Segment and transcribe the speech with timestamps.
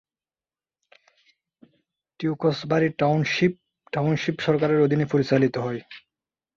[2.19, 3.53] টিউকসবারি township
[3.93, 5.81] township সরকারের অধীনে পরিচালিত হয়।